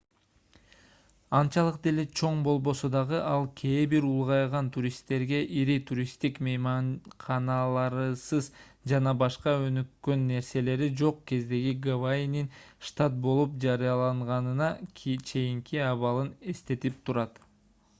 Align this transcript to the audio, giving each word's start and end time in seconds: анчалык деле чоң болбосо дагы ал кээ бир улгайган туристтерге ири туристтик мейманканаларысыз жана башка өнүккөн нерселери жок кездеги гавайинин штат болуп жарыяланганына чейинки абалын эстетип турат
анчалык 1.39 1.75
деле 1.87 2.03
чоң 2.21 2.37
болбосо 2.47 2.87
дагы 2.95 3.17
ал 3.31 3.43
кээ 3.59 3.83
бир 3.91 4.07
улгайган 4.11 4.71
туристтерге 4.77 5.41
ири 5.63 5.75
туристтик 5.89 6.39
мейманканаларысыз 6.47 8.49
жана 8.93 9.15
башка 9.25 9.55
өнүккөн 9.67 10.25
нерселери 10.31 10.89
жок 11.05 11.21
кездеги 11.35 11.75
гавайинин 11.87 12.51
штат 12.91 13.23
болуп 13.29 13.55
жарыяланганына 13.69 14.73
чейинки 15.05 15.85
абалын 15.95 16.35
эстетип 16.55 17.01
турат 17.11 17.43